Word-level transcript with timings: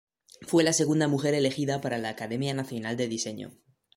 Fue 0.47 0.63
la 0.63 0.73
segunda 0.73 1.07
mujer 1.07 1.35
elegida 1.35 1.79
para 1.79 1.99
la 1.99 2.09
Academia 2.09 2.55
Nacional 2.55 2.97
de 2.97 3.07
Diseño. 3.07 3.51